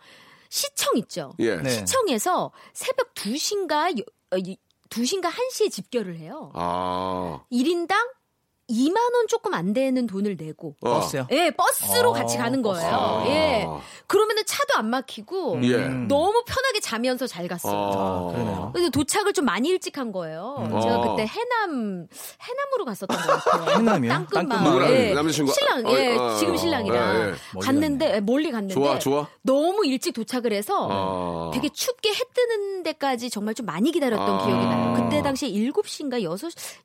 [0.49, 1.33] 시청 있죠.
[1.39, 1.57] 예.
[1.57, 1.69] 네.
[1.69, 4.03] 시청에서 새벽 2시인가
[4.89, 6.51] 2시인가 1시에 집결을 해요.
[6.53, 7.41] 아.
[7.51, 7.95] 1인당
[8.69, 10.93] 2만 원 조금 안 되는 돈을 내고 어.
[10.95, 11.27] 버스요.
[11.31, 12.89] 예, 버스로 어, 같이 가는 거예요.
[12.89, 13.23] 아.
[13.27, 13.67] 예.
[14.07, 15.87] 그러면은 차도 안 막히고 예.
[15.87, 17.73] 너무 편하게 자면서 잘 갔어요.
[17.75, 18.31] 아.
[18.31, 18.69] 그러네요.
[18.73, 20.55] 그래서 도착을 좀 많이 일찍 한 거예요.
[20.81, 21.15] 제가 어.
[21.15, 22.07] 그때 해남
[22.41, 23.75] 해남으로 갔었던 것 같아요.
[23.79, 24.11] 해남이요?
[24.11, 24.91] 땅끝마을.
[24.91, 25.13] 예.
[25.13, 25.51] 남자친구?
[25.53, 27.59] 신랑, 어, 예, 어, 지금 어, 신랑이랑 예, 예.
[27.61, 29.27] 갔는데 예, 멀리 갔는데 좋아, 좋아?
[29.41, 31.51] 너무 일찍 도착을 해서 아.
[31.53, 34.45] 되게 춥게 해 뜨는 데까지 정말 좀 많이 기다렸던 아.
[34.45, 34.93] 기억이 나요.
[34.95, 36.31] 그때 당시에 7시인가 6,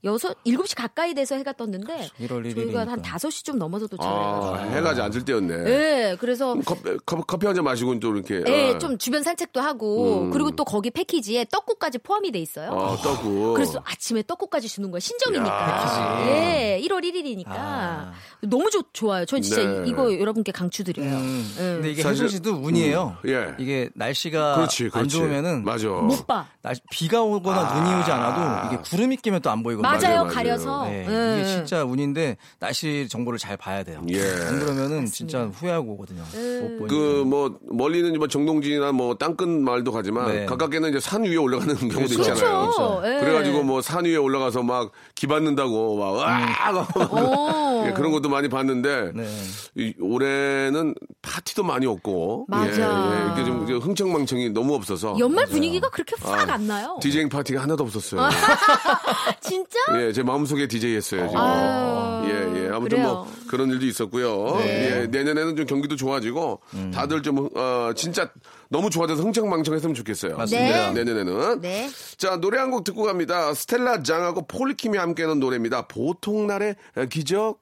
[0.05, 2.89] 6, 7시 가까이 돼서 해가 떴는데 1월 저희가 1일이니까.
[2.89, 4.77] 한 5시 좀 넘어서 도착을 아, 해가지고.
[4.77, 5.55] 해가 안질 때였네.
[5.67, 8.43] 예, 그래서 커피, 커피, 커피 한 잔 마시고 또 이렇게.
[8.47, 8.79] 예, 아.
[8.79, 10.31] 좀 주변 산책도 하고 음.
[10.31, 12.71] 그리고 또 거기 패키지에 떡국까지 포함이 돼 있어요.
[12.71, 13.55] 아, 떡국.
[13.55, 15.01] 그래서 아침에 떡국까지 주는 거예요.
[15.01, 16.25] 신정이니까.
[16.29, 17.49] 예, 1월 1일이니까.
[17.49, 18.13] 아.
[18.43, 19.25] 너무 좋, 좋아요.
[19.25, 19.85] 전 진짜 네.
[19.87, 21.09] 이거 여러분께 강추드려요.
[21.17, 21.53] 음.
[21.59, 21.63] 예.
[21.63, 23.17] 근데 이게 사실- 해돋이도 운이에요.
[23.25, 23.55] 음, 예.
[23.59, 25.17] 이게 날씨가 그렇지, 안 그렇지.
[25.17, 25.89] 좋으면은 맞아.
[25.89, 26.47] 못 봐.
[26.63, 29.89] 날- 비가 오거나 눈이 오지 않아도 이게 구름이 끼면 또 안 보이거든요.
[29.89, 30.29] 맞아요, 맞아요.
[30.35, 30.85] 가려서.
[30.87, 31.41] 네, 예.
[31.41, 34.03] 이게 진짜 운인데 날씨 정보를 잘 봐야 돼요.
[34.11, 34.21] 예.
[34.21, 36.23] 안 그러면은 진짜 후회하고 오거든요.
[36.23, 36.87] 못 보니까.
[36.89, 40.47] 그뭐 멀리는 뭐 정동진이나 뭐 땅끝 마을도 가지만 네.
[40.47, 42.15] 가깝게는 이제 산 위에 올라가는 경우도 그렇죠.
[42.33, 42.61] 있잖아요.
[42.71, 43.03] 그렇죠.
[43.05, 43.21] 예.
[43.21, 47.85] 그래가지고 뭐 산 위에 올라가서 막 기받는다고 막 으악 오.
[47.87, 49.29] 예, 그런 것도 많이 봤는데 네.
[49.77, 52.67] 이, 올해는 파티도 많이 없고 맞아.
[52.67, 56.99] 예, 예, 이렇게 좀 흥청망청이 너무 없어서 연말 분위기가 그렇게 확안 나요.
[57.01, 58.29] 디제잉 파티가 하나도 없었어요.
[59.41, 59.79] 진짜?
[59.97, 61.41] 예, 제 마음속에 디제이 했어요, 지금.
[61.47, 62.69] 아유, 예, 예.
[62.69, 63.07] 아무튼 그래요.
[63.07, 64.57] 뭐 그런 일도 있었고요.
[64.59, 65.03] 네.
[65.03, 66.61] 예, 내년에는 좀 경기도 좋아지고
[66.93, 68.31] 다들 좀, 어, 진짜
[68.69, 70.37] 너무 좋아져서 흥청망청했으면 좋겠어요.
[70.37, 70.93] 맞습니다.
[70.93, 71.05] 네.
[71.05, 71.61] 내년에는.
[71.61, 71.89] 네.
[72.17, 73.55] 자, 노래 한 곡 듣고 갑니다.
[73.55, 75.87] 스텔라 장하고 폴리킴이 함께하는 노래입니다.
[75.89, 76.75] 보통 날의
[77.11, 77.61] 기적.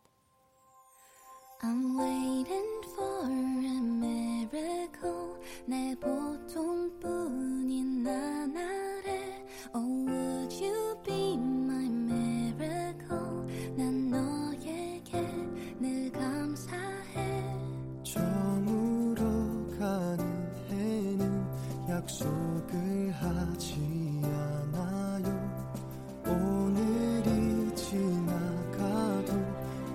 [1.63, 9.45] I'm waiting for a miracle 내 보통뿐인 나날에
[9.75, 12.24] Oh would you be my miracle
[22.05, 23.75] 약속을 하지
[24.23, 25.33] 않아요
[26.27, 29.33] 오늘이 지나가도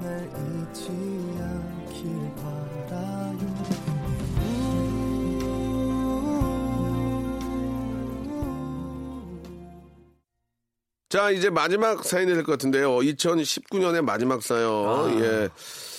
[0.01, 0.89] 날 잊지
[1.39, 3.69] 않길 바라요
[11.09, 12.97] 자, 이제 마지막 사연이 될 것 같은데요.
[12.99, 15.19] 2019년의 마지막 사연.
[15.23, 15.49] 예.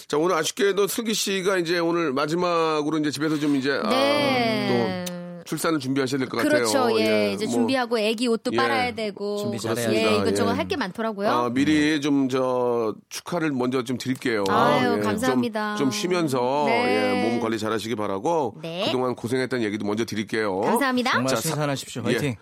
[0.07, 5.05] 자, 오늘 아쉽게도 슬기 씨가 이제 오늘 마지막으로 이제 집에서 좀 이제 아, 네.
[5.07, 5.10] 또
[5.51, 6.79] 출산을 준비하셔야 될것 그렇죠.
[6.79, 7.01] 같아요.
[7.01, 8.57] 예, 이제 뭐, 준비하고 애기 옷도 예.
[8.57, 9.37] 빨아야 되고.
[9.39, 10.17] 준비 잘해야 예.
[10.19, 10.55] 이것저것 예.
[10.55, 11.29] 할게 많더라고요.
[11.29, 14.45] 아, 미리 좀저 축하를 먼저 좀 드릴게요.
[14.49, 15.75] 아유, 예, 감사합니다.
[15.75, 17.25] 좀, 좀 쉬면서 네.
[17.25, 18.85] 예, 몸 관리 잘하시기 바라고 네.
[18.87, 20.61] 그동안 고생했다는 얘기도 먼저 드릴게요.
[20.61, 21.11] 감사합니다.
[21.11, 22.13] 정말.
[22.13, 22.17] 예.
[22.17, 22.37] 화이팅.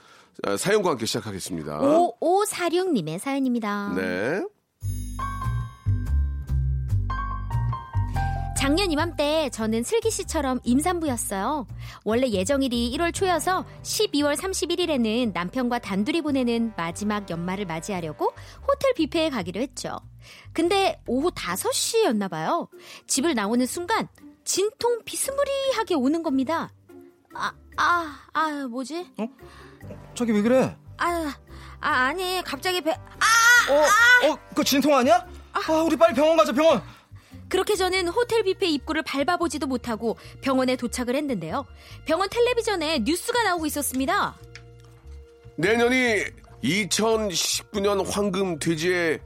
[0.47, 1.81] 어, 사연과 함께 시작하겠습니다.
[2.21, 3.95] 5546님의 사연입니다.
[3.97, 4.43] 네.
[8.69, 11.67] 작년 이맘때 저는 슬기 씨처럼 임산부였어요.
[12.05, 18.35] 원래 예정일이 1월 초여서 12월 31일에는 남편과 단둘이 보내는 마지막 연말을 맞이하려고
[18.69, 19.97] 호텔 뷔페에 가기로 했죠.
[20.53, 22.69] 근데 오후 5시였나 봐요.
[23.07, 24.07] 집을 나오는 순간
[24.45, 26.69] 진통 비스무리하게 오는 겁니다.
[27.35, 29.15] 아, 아, 아, 뭐지?
[30.15, 30.77] 저기 왜 그래?
[30.99, 31.35] 아,
[31.81, 35.27] 아, 아니, 갑자기 배, 어, 어, 그거 진통 아니야?
[35.55, 36.83] 아, 우리 빨리 병원 가자, 병원.
[37.49, 41.65] 그렇게 저는 호텔 뷔페 입구를 밟아보지도 못하고 병원에 도착을 했는데요.
[42.05, 44.37] 병원 텔레비전에 뉴스가 나오고 있었습니다.
[45.57, 46.25] 내년이
[46.63, 49.21] 2019년 황금 돼지의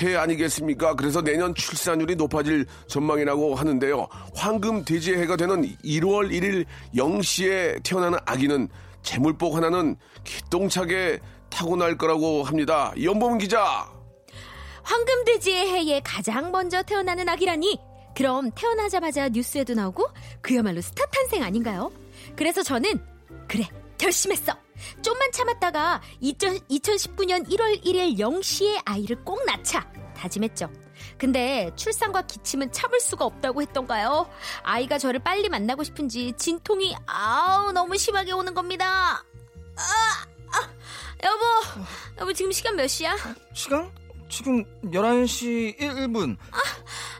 [0.00, 0.94] 해 아니겠습니까?
[0.94, 4.08] 그래서 내년 출산율이 높아질 전망이라고 하는데요.
[4.34, 6.64] 황금 돼지의 해가 되는 1월 1일
[6.96, 8.68] 0시에 태어나는 아기는
[9.02, 11.20] 재물복 하나는 기똥차게
[11.50, 12.92] 타고날 거라고 합니다.
[13.02, 13.86] 연봉 기자.
[14.82, 17.78] 황금돼지의 해에 가장 먼저 태어나는 아기라니
[18.14, 20.08] 그럼 태어나자마자 뉴스에도 나오고
[20.40, 21.90] 그야말로 스타 탄생 아닌가요?
[22.36, 23.00] 그래서 저는
[23.48, 23.68] 그래
[23.98, 24.52] 결심했어
[25.02, 30.70] 좀만 참았다가 2000, 2019년 1월 1일 0시에 아이를 꼭 낳자 다짐했죠
[31.18, 34.28] 근데 출산과 기침은 참을 수가 없다고 했던가요?
[34.62, 39.24] 아이가 저를 빨리 만나고 싶은지 진통이 아우 너무 심하게 오는 겁니다
[39.76, 40.70] 아, 아,
[41.24, 41.84] 여보
[42.20, 43.16] 여보 지금 시간 몇 시야?
[43.54, 43.90] 시간?
[44.32, 46.36] 지금 11시 1분.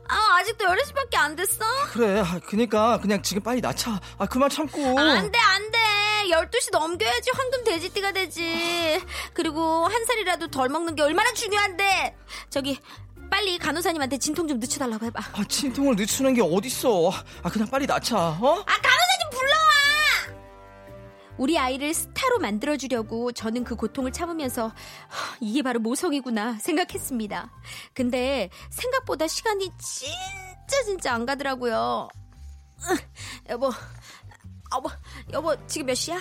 [0.09, 1.65] 아, 아직도 10시밖에 안 됐어?
[1.93, 4.01] 그래, 아, 그니까 그냥 지금 빨리 낳자.
[4.19, 4.99] 아, 그만 참고.
[4.99, 5.79] 아, 안 돼, 안 돼.
[6.31, 9.01] 12시 넘겨야지 황금 돼지띠가 되지.
[9.35, 12.17] 그리고 한 살이라도 덜 먹는 게 얼마나 중요한데.
[12.49, 12.79] 저기,
[13.31, 15.21] 빨리 간호사님한테 진통 좀 늦춰달라고 해봐.
[15.35, 17.11] 아, 진통을 늦추는 게 어딨어.
[17.43, 18.65] 아, 그냥 빨리 낳자, 어?
[18.67, 19.72] 아, 간호사님 불러와!
[21.43, 27.51] 우리 아이를 스타로 만들어주려고 저는 그 고통을 참으면서 하, 이게 바로 모성이구나 생각했습니다.
[27.95, 32.07] 근데 생각보다 시간이 진짜 진짜 안 가더라고요.
[32.79, 33.73] 으, 여보,
[34.73, 34.89] 여보,
[35.33, 36.21] 여보 지금 몇 시야?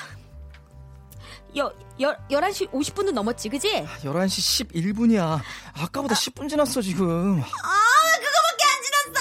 [1.56, 3.86] 여, 여, 11시 50분은 넘었지, 그지?
[4.04, 5.40] 11시 11분이야.
[5.74, 7.40] 아까보다 10분 지났어, 지금.
[7.40, 9.20] 아, 그거밖에 안 지났어!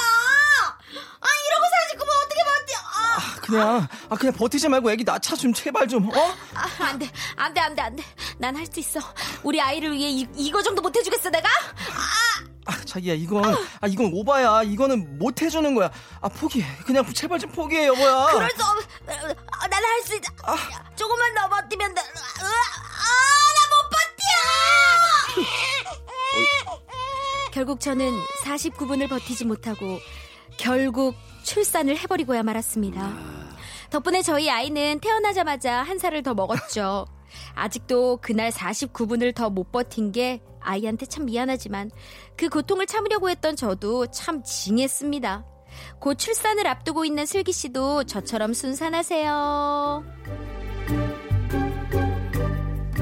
[1.21, 2.73] 아, 이러고 49분 어떻게 버텨!
[2.87, 3.17] 아.
[3.19, 6.35] 아, 그냥, 아, 그냥 버티지 말고 애기 낳자 좀, 제발 좀, 어?
[6.55, 8.03] 아, 안 돼, 안 돼, 안 돼, 안 돼.
[8.39, 9.01] 난 할 수 있어.
[9.43, 11.49] 우리 아이를 위해 이, 이거 정도 못 해주겠어, 내가?
[12.67, 13.45] 아, 자기야, 이건,
[13.81, 14.63] 아, 이건 오바야.
[14.63, 15.91] 이거는 못 해주는 거야.
[16.21, 16.67] 아, 포기해.
[16.87, 18.27] 그냥 제발 좀 포기해, 여보야.
[18.33, 20.23] 그럴 수 없, 아, 나는 할수 있어.
[20.97, 22.01] 조금만 더 버티면 돼.
[22.01, 25.51] 아, 나 못 버텨!
[27.53, 28.13] 결국 저는
[28.45, 29.99] 49분을 버티지 못하고
[30.57, 33.13] 결국 출산을 해버리고야 말았습니다.
[33.91, 37.07] 덕분에 저희 아이는 태어나자마자 한 살을 더 먹었죠.
[37.55, 41.91] 아직도 그날 49분을 더 못 버틴 게 아이한테 참 미안하지만
[42.37, 45.45] 그 고통을 참으려고 했던 저도 참 징했습니다.
[45.99, 50.05] 곧 출산을 앞두고 있는 슬기 씨도 저처럼 순산하세요.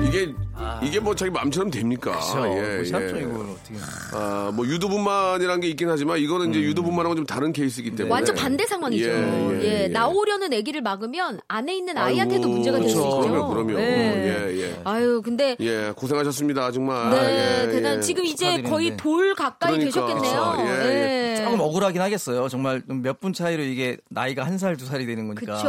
[0.08, 0.34] 이게
[0.82, 2.18] 이게 뭐 자기 마음처럼 됩니까?
[2.18, 2.38] 그쵸.
[2.46, 3.20] 예, 뭐 예.
[3.20, 3.74] 이걸 어떻게.
[4.12, 8.64] 아, 뭐 유두분만이라는 게 있긴 하지만 이거는 이제 유두분만하고 좀 다른 케이스이기 때문에 완전 반대
[8.66, 9.08] 상황이죠.
[9.08, 9.88] 예, 예, 예, 예.
[9.88, 13.08] 나오려는 아기를 막으면 안에 있는 아이한테도 아이고, 문제가 될수 그쵸.
[13.08, 13.20] 있죠.
[13.30, 13.78] 그럼요, 그럼요.
[13.78, 13.84] 예.
[13.84, 14.80] 예, 예.
[14.84, 17.10] 아유, 근데 예, 고생하셨습니다, 정말.
[17.10, 17.96] 네, 예, 대단.
[17.96, 18.00] 예.
[18.00, 18.70] 지금 이제 축하드리는데.
[18.70, 20.52] 거의 돌 가까이 그러니까, 되셨겠네요.
[20.56, 20.64] 그쵸.
[20.66, 21.44] 예, 예.
[21.44, 22.48] 조금 억울하긴 하겠어요.
[22.48, 25.56] 정말 몇 분 차이로 이게 나이가 한 살, 두 살이 되는 거니까.
[25.56, 25.68] 그쵸.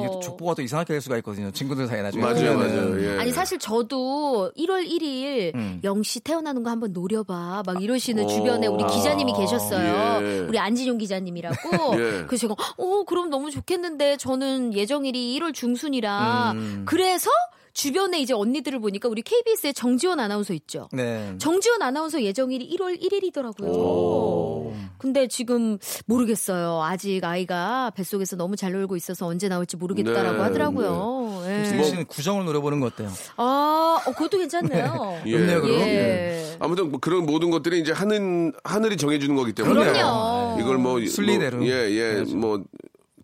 [0.00, 1.50] 이게 또 족보가 또 이상하게 될 수가 있거든요.
[1.50, 2.22] 친구들 사이에 나중에.
[2.22, 2.56] 맞아요.
[2.56, 3.02] 맞아요.
[3.02, 3.18] 예.
[3.18, 5.80] 아니 사실 저도 1월 1일 음.
[5.84, 8.26] 영시 태어나는 거 한번 노려봐 막 이러시는 어.
[8.26, 10.22] 주변에 우리 기자님이 계셨어요.
[10.22, 10.38] 예.
[10.40, 11.56] 우리 안진용 기자님이라고.
[12.00, 12.24] 예.
[12.26, 16.82] 그래서 제가 어 그럼 너무 좋겠는데 저는 예정일이 1월 중순이라 음.
[16.86, 17.30] 그래서
[17.76, 20.88] 주변에 이제 언니들을 보니까 우리 KBS의 정지원 아나운서 있죠.
[20.92, 21.34] 네.
[21.36, 24.72] 정지원 아나운서 예정일이 1월 1일이더라고요.
[24.96, 26.82] 근데 지금 모르겠어요.
[26.82, 31.44] 아직 아이가 뱃속에서 너무 잘 놀고 있어서 언제 나올지 모르겠다라고 네, 하더라고요.
[31.48, 31.64] 예.
[31.66, 33.12] 슬기 씨는 구정을 노려보는 거 어때요?
[33.36, 35.20] 아, 어, 그것도 괜찮네요.
[35.26, 35.30] 예.
[35.32, 35.80] 좋네요, 그럼.
[35.80, 36.56] 예.
[36.58, 40.60] 아무튼 뭐 그런 모든 것들이 이제 하늘 하늘이 정해주는 거기 때문에 그럼요.
[40.62, 41.58] 이걸 뭐 순리대로.
[41.58, 42.64] 뭐, 예, 예, 뭐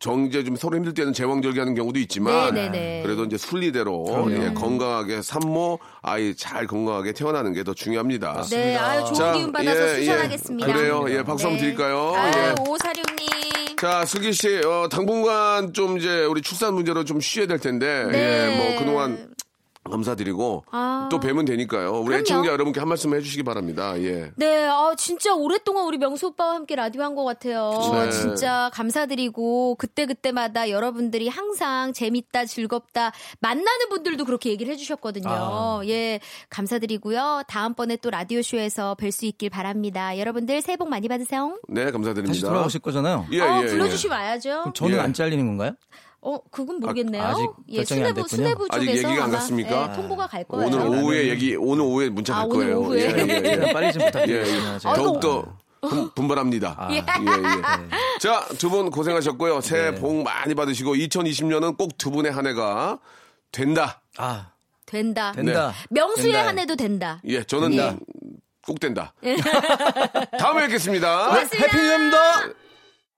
[0.06, 3.02] 정제 좀 서로 힘들 때는 제왕절개하는 경우도 있지만 네네네.
[3.04, 8.42] 그래도 이제 순리대로 예, 건강하게 산모 아이 잘 건강하게 태어나는 게 더 중요합니다.
[8.50, 10.66] 네, 아유, 좋은 자, 기운 받아서 예, 수선하겠습니다.
[10.66, 10.72] 네.
[10.72, 10.76] 예.
[10.76, 11.04] 그래요.
[11.10, 12.12] 예, 박수 한번 드릴까요?
[12.16, 12.54] 아유, 예.
[12.68, 13.76] 오사룡님.
[13.80, 18.18] 자, 슬기 씨, 어, 당분간 좀 이제 우리 출산 문제로 좀 쉬어야 될 텐데, 네.
[18.18, 19.28] 예, 뭐 그동안
[19.90, 21.08] 감사드리고 아.
[21.10, 21.92] 또 뵈면 되니까요.
[21.98, 22.20] 우리 그럼요.
[22.20, 24.00] 애청자 여러분께 한 말씀 해주시기 바랍니다.
[24.00, 24.30] 예.
[24.36, 27.72] 네, 아, 진짜 오랫동안 우리 명수 오빠와 함께 라디오 한 것 같아요.
[27.92, 28.10] 네.
[28.10, 35.28] 진짜 감사드리고, 그때 그때마다 여러분들이 항상 재밌다, 즐겁다, 만나는 분들도 그렇게 얘기를 해주셨거든요.
[35.28, 35.80] 아.
[35.86, 37.42] 예, 감사드리고요.
[37.48, 40.16] 다음번에 또 라디오 쇼에서 뵐 수 있길 바랍니다.
[40.18, 41.58] 여러분들 새해 복 많이 받으세요.
[41.68, 42.28] 네, 감사드립니다.
[42.32, 43.26] 다시 돌아오실 거잖아요.
[43.32, 43.66] 예, 어, 예, 예.
[43.66, 44.50] 불러주시 면 와야죠.
[44.60, 45.00] 그럼 저는 예.
[45.00, 45.72] 안 잘리는 건가요?
[46.24, 47.22] 어, 그건 모르겠네요.
[47.22, 48.28] 아, 아직 예, 수뇌부, 됐군요.
[48.28, 49.88] 수뇌부 아직 쪽에서 얘기가 안 갔습니까?
[49.90, 50.66] 예, 통보가 갈 거예요.
[50.68, 50.98] 오늘 네.
[51.02, 52.78] 오후에 얘기, 오늘 오후에 문자 갈 아, 오늘 거예요.
[52.80, 53.00] 오후에?
[53.02, 53.72] 예, 예, 예.
[53.72, 54.74] 빨리 좀 예, 부탁드리겠습니다.
[54.74, 54.78] 예.
[54.78, 54.94] 제가.
[54.94, 56.76] 더욱더 분- 분발합니다.
[56.78, 56.88] 아.
[56.92, 57.02] 예, 예.
[58.20, 59.60] 자, 두 분 고생하셨고요.
[59.62, 60.00] 새해 네.
[60.00, 62.98] 복 많이 받으시고 2020년은 꼭 두 분의 한 해가
[63.50, 64.00] 된다.
[64.16, 64.52] 아,
[64.86, 65.32] 된다.
[65.32, 65.72] 된다.
[65.90, 66.46] 명수의 된다.
[66.46, 67.20] 한 해도 된다.
[67.26, 67.96] 예, 저는 예.
[68.64, 69.12] 꼭 된다.
[70.38, 71.26] 다음에 뵙겠습니다.
[71.26, 71.66] 고맙습니다.
[71.66, 72.18] Happy New Year입니다.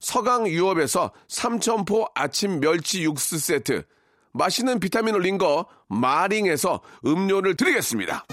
[0.00, 3.84] 서강 유업에서 삼천포 아침 멸치 육수 세트,
[4.32, 8.24] 맛있는 비타민을 린거 마링에서 음료를 드리겠습니다.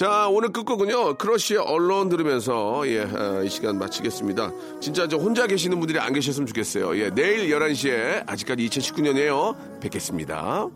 [0.00, 4.50] 자, 오늘 끝곡은요, 크러쉬의 언론 들으면서, 예, 아, 이 시간 마치겠습니다.
[4.80, 6.96] 진짜 저 혼자 계시는 분들이 안 계셨으면 좋겠어요.
[6.96, 9.78] 예, 내일 11시에, 아직까지 2019년이에요.
[9.82, 10.68] 뵙겠습니다.